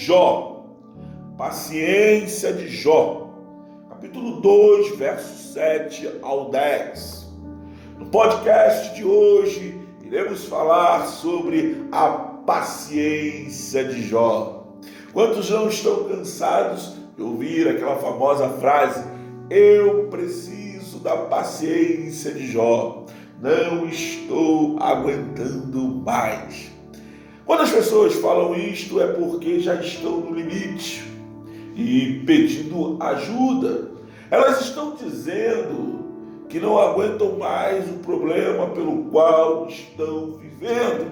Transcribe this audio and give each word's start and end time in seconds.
Jó, 0.00 0.64
paciência 1.36 2.54
de 2.54 2.68
Jó, 2.68 3.34
capítulo 3.90 4.40
2, 4.40 4.96
versos 4.96 5.52
7 5.52 6.20
ao 6.22 6.48
10. 6.48 7.28
No 7.98 8.06
podcast 8.06 8.94
de 8.94 9.04
hoje, 9.04 9.78
iremos 10.02 10.46
falar 10.46 11.06
sobre 11.06 11.84
a 11.92 12.08
paciência 12.46 13.84
de 13.84 14.00
Jó. 14.08 14.64
Quantos 15.12 15.50
não 15.50 15.68
estão 15.68 16.04
cansados 16.04 16.94
de 17.14 17.22
ouvir 17.22 17.68
aquela 17.68 17.96
famosa 17.96 18.48
frase: 18.48 19.04
Eu 19.50 20.08
preciso 20.08 21.00
da 21.00 21.14
paciência 21.14 22.32
de 22.32 22.50
Jó, 22.50 23.04
não 23.38 23.86
estou 23.86 24.78
aguentando 24.80 25.78
mais. 26.02 26.79
Quando 27.50 27.62
as 27.62 27.72
pessoas 27.72 28.14
falam 28.14 28.54
isto 28.54 29.00
é 29.00 29.08
porque 29.08 29.58
já 29.58 29.74
estão 29.74 30.20
no 30.20 30.32
limite 30.32 31.02
e 31.74 32.22
pedindo 32.24 32.96
ajuda. 33.02 33.90
Elas 34.30 34.60
estão 34.60 34.94
dizendo 34.94 36.44
que 36.48 36.60
não 36.60 36.78
aguentam 36.78 37.36
mais 37.38 37.90
o 37.90 37.94
problema 37.94 38.68
pelo 38.68 39.06
qual 39.06 39.66
estão 39.66 40.36
vivendo. 40.36 41.10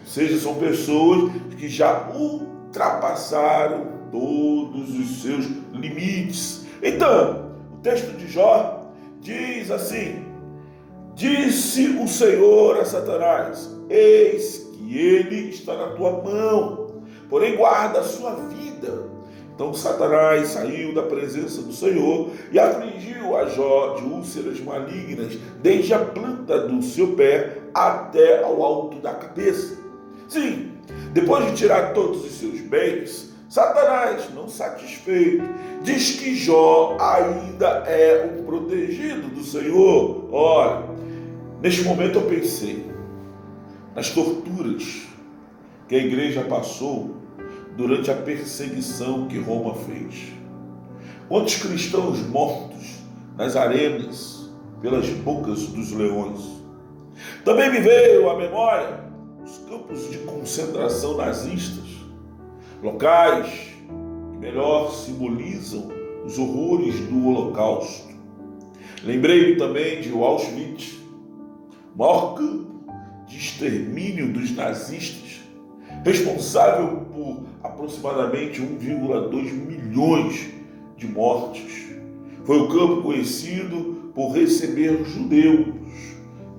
Ou 0.00 0.06
seja, 0.06 0.40
são 0.40 0.54
pessoas 0.54 1.30
que 1.58 1.68
já 1.68 2.10
ultrapassaram 2.14 3.86
todos 4.10 4.98
os 4.98 5.20
seus 5.20 5.44
limites. 5.74 6.64
Então, 6.82 7.50
o 7.70 7.82
texto 7.82 8.16
de 8.16 8.28
Jó 8.28 8.86
diz 9.20 9.70
assim: 9.70 10.24
Disse 11.14 11.88
o 12.02 12.08
Senhor 12.08 12.78
a 12.78 12.84
Satanás: 12.86 13.68
Eis 13.90 14.63
e 14.86 14.98
ele 14.98 15.50
está 15.50 15.76
na 15.76 15.88
tua 15.88 16.22
mão, 16.22 17.02
porém 17.28 17.56
guarda 17.56 18.00
a 18.00 18.04
sua 18.04 18.34
vida. 18.34 19.14
Então 19.54 19.72
Satanás 19.72 20.48
saiu 20.48 20.94
da 20.94 21.02
presença 21.02 21.62
do 21.62 21.72
Senhor 21.72 22.30
e 22.50 22.58
afligiu 22.58 23.36
a 23.36 23.46
Jó 23.46 23.94
de 23.94 24.04
úlceras 24.04 24.60
malignas, 24.60 25.38
desde 25.62 25.94
a 25.94 26.00
planta 26.00 26.66
do 26.66 26.82
seu 26.82 27.14
pé 27.14 27.58
até 27.72 28.42
ao 28.42 28.62
alto 28.62 28.98
da 28.98 29.14
cabeça. 29.14 29.78
Sim, 30.28 30.72
depois 31.12 31.46
de 31.46 31.54
tirar 31.54 31.92
todos 31.92 32.24
os 32.24 32.32
seus 32.32 32.60
bens, 32.60 33.32
Satanás, 33.48 34.30
não 34.34 34.48
satisfeito, 34.48 35.44
diz 35.82 36.18
que 36.18 36.34
Jó 36.34 36.96
ainda 36.98 37.84
é 37.86 38.28
um 38.34 38.42
protegido 38.42 39.28
do 39.28 39.44
Senhor. 39.44 40.28
Olha, 40.32 40.82
neste 41.62 41.84
momento 41.84 42.18
eu 42.18 42.22
pensei, 42.22 42.84
nas 43.94 44.10
torturas 44.10 45.02
que 45.88 45.94
a 45.94 45.98
igreja 45.98 46.42
passou 46.42 47.16
durante 47.76 48.10
a 48.10 48.14
perseguição 48.14 49.26
que 49.28 49.38
Roma 49.38 49.74
fez. 49.74 50.32
Quantos 51.28 51.56
cristãos 51.56 52.20
mortos 52.28 52.98
nas 53.36 53.56
arenas 53.56 54.50
pelas 54.80 55.08
bocas 55.08 55.66
dos 55.68 55.92
leões. 55.92 56.40
Também 57.44 57.70
me 57.72 57.80
veio 57.80 58.28
à 58.28 58.36
memória 58.36 59.04
os 59.42 59.58
campos 59.58 60.10
de 60.10 60.18
concentração 60.18 61.16
nazistas, 61.16 61.84
locais 62.82 63.48
que 63.48 64.38
melhor 64.38 64.90
simbolizam 64.90 65.88
os 66.24 66.38
horrores 66.38 66.98
do 67.00 67.28
Holocausto. 67.28 68.12
Lembrei-me 69.02 69.56
também 69.56 70.00
de 70.00 70.12
Auschwitz, 70.12 70.98
maior 71.96 72.34
campo 72.34 72.73
de 73.26 73.36
extermínio 73.36 74.32
dos 74.32 74.54
nazistas, 74.54 75.42
responsável 76.04 77.06
por 77.12 77.44
aproximadamente 77.62 78.60
1,2 78.60 79.52
milhões 79.52 80.48
de 80.96 81.06
mortes. 81.06 81.86
Foi 82.44 82.58
o 82.58 82.68
campo 82.68 83.02
conhecido 83.02 84.12
por 84.14 84.32
receber 84.32 85.04
judeus 85.04 85.66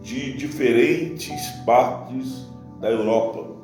de 0.02 0.34
diferentes 0.34 1.32
partes 1.66 2.48
da 2.82 2.90
Europa. 2.90 3.56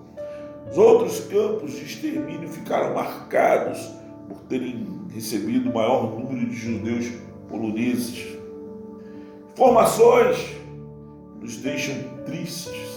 Os 0.69 0.77
outros 0.77 1.19
campos 1.21 1.71
de 1.73 1.83
extermínio 1.83 2.47
ficaram 2.47 2.93
marcados 2.93 3.79
por 4.27 4.39
terem 4.43 4.87
recebido 5.13 5.69
o 5.69 5.73
maior 5.73 6.17
número 6.17 6.49
de 6.49 6.55
judeus 6.55 7.11
poloneses. 7.49 8.37
Informações 9.51 10.37
nos 11.41 11.57
deixam 11.57 11.95
tristes 12.25 12.90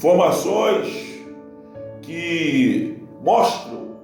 informações 0.00 1.20
que 2.00 3.04
mostram 3.22 3.98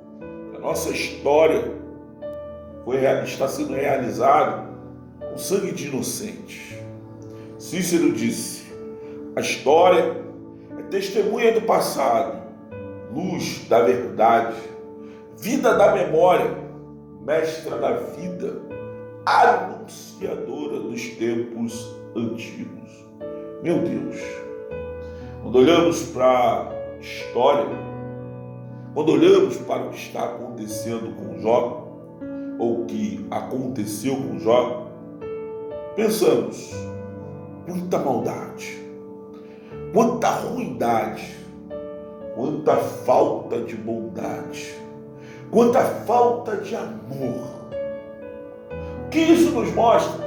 que 0.51 0.57
a 0.59 0.61
nossa 0.61 0.91
história 0.91 1.73
foi, 2.85 2.99
está 3.25 3.49
sendo 3.49 3.73
realizada 3.73 4.69
com 5.19 5.39
sangue 5.39 5.73
de 5.73 5.87
inocentes. 5.87 6.75
Cícero 7.59 8.13
disse: 8.13 8.71
a 9.35 9.41
história 9.41 10.23
é 10.79 10.83
testemunha 10.91 11.53
do 11.53 11.63
passado, 11.63 12.43
luz 13.11 13.67
da 13.67 13.81
verdade, 13.81 14.55
vida 15.39 15.75
da 15.75 15.95
memória, 15.95 16.59
mestra 17.23 17.79
da 17.79 17.93
vida, 17.93 18.61
anunciadora 19.25 20.79
dos 20.79 21.09
tempos 21.13 21.97
antigos. 22.15 23.07
Meu 23.63 23.79
Deus, 23.79 24.46
quando 25.47 25.59
olhamos 25.61 26.03
para 26.07 26.63
a 26.63 27.01
história, 27.01 27.69
quando 28.93 29.13
olhamos 29.13 29.57
para 29.59 29.85
o 29.85 29.91
que 29.91 29.97
está 29.97 30.25
acontecendo 30.25 31.15
com 31.15 31.39
Jó, 31.39 31.87
ou 32.59 32.83
o 32.83 32.85
que 32.87 33.25
aconteceu 33.31 34.17
com 34.17 34.41
Jó, 34.41 34.89
pensamos, 35.95 36.73
muita 37.65 37.97
maldade, 37.97 38.77
quanta 39.95 40.31
ruindade, 40.31 41.37
quanta 42.35 42.75
falta 42.79 43.61
de 43.61 43.77
bondade, 43.77 44.75
quanta 45.53 45.81
falta 45.81 46.57
de 46.57 46.75
amor. 46.75 47.55
O 49.07 49.09
que 49.11 49.21
isso 49.21 49.53
nos 49.53 49.73
mostra? 49.73 50.27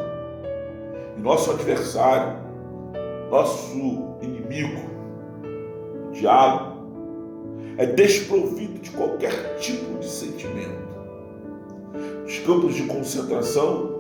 E 1.18 1.20
nosso 1.20 1.52
adversário, 1.52 2.38
nosso 3.30 4.18
inimigo, 4.22 4.99
diabo 6.20 6.78
é 7.78 7.86
desprovido 7.86 8.80
de 8.80 8.92
qualquer 8.92 9.58
tipo 9.58 9.98
de 10.00 10.10
sentimento. 10.10 10.90
Nos 12.24 12.38
campos 12.40 12.76
de 12.76 12.84
concentração 12.84 13.98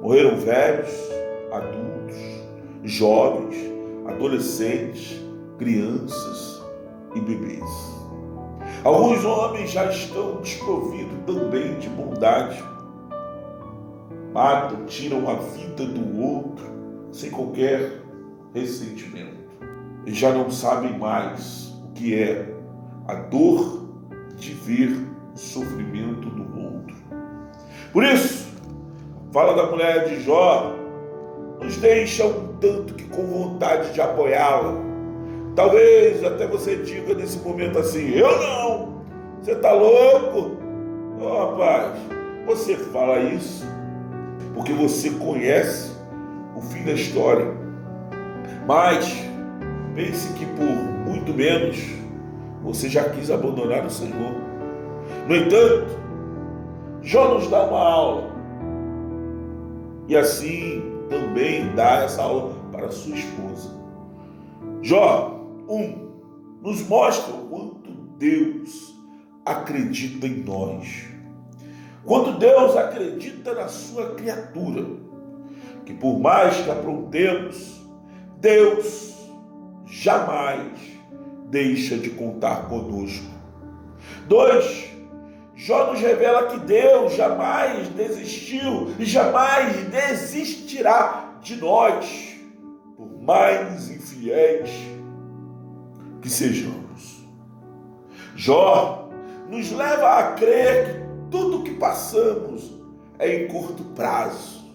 morreram 0.00 0.38
velhos, 0.38 0.90
adultos, 1.52 2.16
jovens, 2.82 3.56
adolescentes, 4.06 5.20
crianças 5.58 6.62
e 7.14 7.20
bebês. 7.20 7.96
Alguns 8.82 9.24
homens 9.24 9.70
já 9.70 9.90
estão 9.90 10.36
desprovidos 10.36 11.18
também 11.26 11.78
de 11.78 11.88
bondade. 11.90 12.62
Matam, 14.32 14.86
tiram 14.86 15.28
a 15.28 15.34
vida 15.34 15.84
do 15.84 16.22
outro 16.22 16.66
sem 17.12 17.30
qualquer 17.30 18.00
ressentimento 18.54 19.35
já 20.12 20.32
não 20.32 20.50
sabem 20.50 20.98
mais 20.98 21.74
o 21.84 21.92
que 21.92 22.14
é 22.14 22.54
a 23.08 23.14
dor 23.14 23.88
de 24.36 24.52
ver 24.52 24.96
o 25.34 25.38
sofrimento 25.38 26.28
do 26.30 26.60
outro. 26.60 26.96
Por 27.92 28.04
isso, 28.04 28.48
fala 29.32 29.54
da 29.54 29.70
mulher 29.70 30.08
de 30.08 30.20
Jó 30.22 30.74
nos 31.60 31.76
deixa 31.78 32.26
um 32.26 32.56
tanto 32.60 32.94
que 32.94 33.04
com 33.04 33.22
vontade 33.26 33.92
de 33.92 34.00
apoiá-la. 34.00 34.74
Talvez 35.54 36.22
até 36.22 36.46
você 36.46 36.76
diga 36.76 37.14
nesse 37.14 37.38
momento 37.38 37.78
assim: 37.78 38.10
Eu 38.12 38.38
não, 38.38 39.02
você 39.40 39.52
está 39.52 39.72
louco? 39.72 40.56
Oh, 41.18 41.50
rapaz, 41.50 41.98
você 42.46 42.76
fala 42.76 43.18
isso 43.20 43.64
porque 44.54 44.72
você 44.72 45.10
conhece 45.10 45.92
o 46.54 46.60
fim 46.60 46.84
da 46.84 46.92
história. 46.92 47.54
Mas 48.66 49.25
Pense 49.96 50.30
que 50.34 50.44
por 50.44 51.10
muito 51.10 51.32
menos 51.32 51.78
você 52.62 52.86
já 52.86 53.08
quis 53.08 53.30
abandonar 53.30 53.86
o 53.86 53.88
Senhor. 53.88 54.34
No 55.26 55.34
entanto, 55.34 55.98
Jó 57.00 57.32
nos 57.32 57.48
dá 57.48 57.64
uma 57.64 57.80
aula. 57.80 58.30
E 60.06 60.14
assim 60.14 60.82
também 61.08 61.74
dá 61.74 62.02
essa 62.02 62.22
aula 62.22 62.54
para 62.70 62.90
sua 62.90 63.16
esposa. 63.16 63.74
Jó 64.82 65.40
1 65.66 65.74
um, 65.74 66.10
nos 66.60 66.86
mostra 66.86 67.32
o 67.32 67.48
quanto 67.48 67.90
Deus 68.18 68.94
acredita 69.46 70.26
em 70.26 70.44
nós. 70.44 71.06
Quando 72.04 72.38
Deus 72.38 72.76
acredita 72.76 73.54
na 73.54 73.68
sua 73.68 74.14
criatura, 74.14 74.84
que 75.86 75.94
por 75.94 76.18
mais 76.18 76.54
que 76.54 76.70
aprontemos, 76.70 77.80
Deus 78.38 79.15
jamais 79.86 80.72
deixa 81.50 81.96
de 81.96 82.10
contar 82.10 82.68
conosco. 82.68 83.30
Dois, 84.26 84.90
Jó 85.54 85.90
nos 85.90 86.00
revela 86.00 86.48
que 86.48 86.58
Deus 86.60 87.14
jamais 87.14 87.88
desistiu 87.88 88.94
e 88.98 89.06
jamais 89.06 89.84
desistirá 89.86 91.38
de 91.40 91.56
nós, 91.56 92.36
por 92.94 93.22
mais 93.22 93.90
infiéis 93.90 94.70
que 96.20 96.28
sejamos. 96.28 97.26
Jó 98.34 99.08
nos 99.48 99.72
leva 99.72 100.18
a 100.18 100.32
crer 100.32 100.86
que 100.94 101.30
tudo 101.30 101.62
que 101.62 101.74
passamos 101.74 102.76
é 103.18 103.44
em 103.44 103.48
curto 103.48 103.82
prazo, 103.94 104.66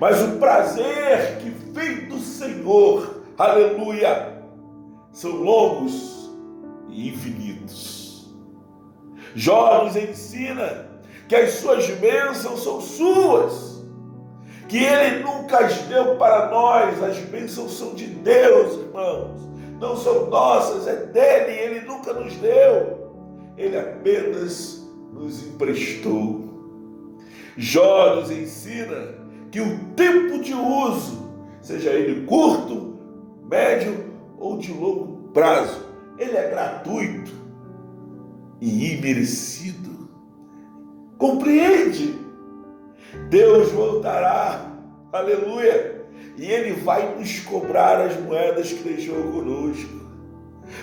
mas 0.00 0.22
o 0.22 0.38
prazer 0.38 1.38
que 1.40 1.50
vem 1.50 2.08
do 2.08 2.18
Senhor, 2.18 3.17
aleluia, 3.38 4.42
são 5.12 5.30
longos 5.30 6.30
e 6.88 7.08
infinitos. 7.08 8.34
Jó 9.34 9.84
nos 9.84 9.96
ensina 9.96 10.88
que 11.28 11.36
as 11.36 11.52
suas 11.52 11.88
bênçãos 11.90 12.62
são 12.62 12.80
suas, 12.80 13.84
que 14.68 14.78
ele 14.78 15.22
nunca 15.22 15.58
as 15.58 15.78
deu 15.82 16.16
para 16.16 16.50
nós, 16.50 17.02
as 17.02 17.18
bênçãos 17.18 17.78
são 17.78 17.94
de 17.94 18.06
Deus, 18.06 18.80
irmãos, 18.80 19.48
não 19.80 19.96
são 19.96 20.28
nossas, 20.28 20.88
é 20.88 20.96
dele, 21.06 21.52
ele 21.52 21.86
nunca 21.86 22.12
nos 22.12 22.34
deu, 22.34 23.12
ele 23.56 23.78
apenas 23.78 24.86
nos 25.12 25.46
emprestou. 25.46 26.48
Jó 27.56 28.16
nos 28.16 28.30
ensina 28.30 29.14
que 29.50 29.60
o 29.60 29.78
tempo 29.94 30.40
de 30.40 30.54
uso, 30.54 31.32
seja 31.60 31.90
ele 31.90 32.26
curto, 32.26 32.97
médio 33.48 34.12
ou 34.38 34.58
de 34.58 34.72
longo 34.72 35.30
prazo, 35.32 35.86
ele 36.18 36.36
é 36.36 36.50
gratuito 36.50 37.32
e 38.60 38.94
imerecido. 38.94 40.08
Compreende? 41.16 42.14
Deus 43.30 43.70
voltará, 43.72 44.72
aleluia, 45.12 46.04
e 46.36 46.46
Ele 46.46 46.72
vai 46.80 47.16
nos 47.16 47.40
cobrar 47.40 48.00
as 48.00 48.18
moedas 48.20 48.72
que 48.72 48.88
deixou 48.88 49.22
conosco. 49.24 49.98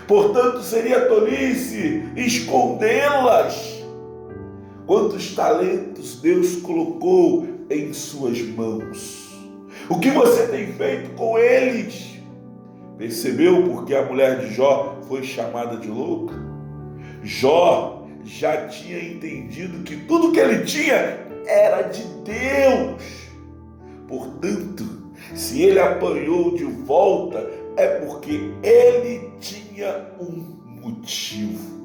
Portanto, 0.08 0.62
seria 0.62 1.08
tolice 1.08 2.04
escondê-las. 2.16 3.84
Quantos 4.86 5.34
talentos 5.34 6.20
Deus 6.20 6.58
colocou 6.58 7.48
em 7.70 7.94
suas 7.94 8.40
mãos? 8.42 9.26
O 9.90 10.00
que 10.00 10.12
você 10.12 10.48
tem 10.48 10.74
feito 10.74 11.12
com 11.16 11.38
eles? 11.38 12.15
Percebeu 12.98 13.64
porque 13.64 13.94
a 13.94 14.06
mulher 14.06 14.40
de 14.40 14.54
Jó 14.54 15.00
foi 15.08 15.22
chamada 15.24 15.76
de 15.76 15.90
louca? 15.90 16.34
Jó 17.22 18.08
já 18.24 18.68
tinha 18.68 18.98
entendido 18.98 19.84
que 19.84 19.98
tudo 20.06 20.32
que 20.32 20.40
ele 20.40 20.64
tinha 20.64 21.20
era 21.46 21.82
de 21.84 22.04
Deus. 22.24 23.04
Portanto, 24.08 24.86
se 25.34 25.62
ele 25.62 25.80
apanhou 25.80 26.56
de 26.56 26.64
volta, 26.64 27.50
é 27.76 28.00
porque 28.00 28.52
ele 28.64 29.30
tinha 29.40 30.12
um 30.20 30.56
motivo. 30.82 31.76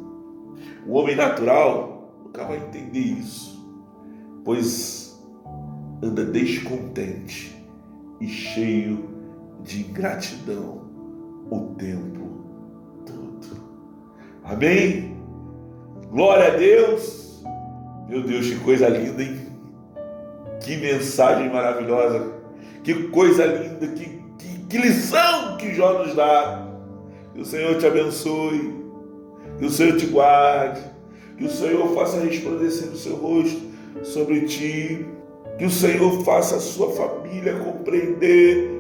O 0.86 0.94
homem 0.94 1.16
natural 1.16 2.14
nunca 2.24 2.44
vai 2.44 2.58
entender 2.58 3.00
isso, 3.00 3.66
pois 4.44 5.20
anda 6.02 6.24
descontente 6.24 7.66
e 8.20 8.28
cheio 8.28 9.08
de 9.62 9.80
ingratidão 9.80 10.89
o 11.50 11.75
tempo 11.75 12.44
todo. 13.05 13.62
Amém? 14.44 15.17
Glória 16.11 16.49
a 16.49 16.56
Deus. 16.56 17.44
Meu 18.08 18.23
Deus, 18.23 18.49
que 18.49 18.58
coisa 18.61 18.88
linda, 18.88 19.23
hein? 19.23 19.47
Que 20.61 20.76
mensagem 20.76 21.50
maravilhosa. 21.50 22.32
Que 22.82 23.08
coisa 23.08 23.44
linda, 23.47 23.87
que, 23.88 24.23
que, 24.38 24.58
que 24.69 24.79
lição 24.79 25.56
que 25.56 25.75
Jó 25.75 26.05
nos 26.05 26.14
dá. 26.14 26.69
Que 27.35 27.41
o 27.41 27.44
Senhor 27.44 27.79
te 27.79 27.87
abençoe. 27.87 28.75
Que 29.58 29.67
o 29.67 29.70
Senhor 29.70 29.97
te 29.97 30.06
guarde. 30.06 30.81
Que 31.37 31.44
o 31.44 31.50
Senhor 31.50 31.94
faça 31.94 32.20
resplandecer 32.20 32.88
o 32.88 32.97
seu 32.97 33.17
rosto 33.17 33.61
sobre 34.02 34.43
ti. 34.43 35.06
Que 35.58 35.64
o 35.64 35.70
Senhor 35.70 36.25
faça 36.25 36.56
a 36.56 36.61
sua 36.61 36.91
família 36.93 37.55
compreender 37.58 38.79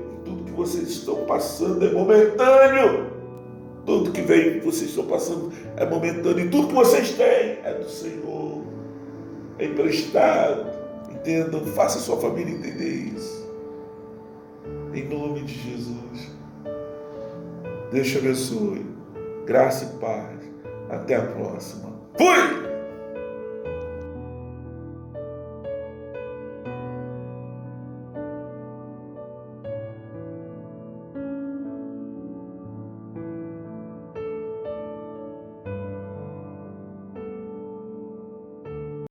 que 0.50 0.56
vocês 0.56 0.88
estão 0.88 1.24
passando 1.26 1.84
é 1.84 1.92
momentâneo 1.92 3.20
tudo 3.90 4.12
que 4.12 4.20
vem, 4.20 4.60
vocês 4.60 4.90
estão 4.90 5.06
passando 5.06 5.52
é 5.76 5.84
momentâneo. 5.84 6.46
E 6.46 6.48
tudo 6.48 6.68
que 6.68 6.74
vocês 6.74 7.10
têm 7.12 7.58
é 7.64 7.74
do 7.74 7.88
Senhor. 7.88 8.62
É 9.58 9.64
emprestado. 9.64 10.70
Entendam, 11.10 11.64
faça 11.66 11.98
a 11.98 12.00
sua 12.00 12.16
família 12.18 12.54
entender 12.54 13.12
isso. 13.14 13.50
Em 14.94 15.08
nome 15.08 15.42
de 15.42 15.54
Jesus. 15.54 16.30
Deus 17.90 18.08
te 18.08 18.18
abençoe. 18.18 18.86
Graça 19.44 19.84
e 19.84 19.98
paz. 19.98 20.38
Até 20.88 21.16
a 21.16 21.22
próxima. 21.22 21.90
Fui! 22.16 22.59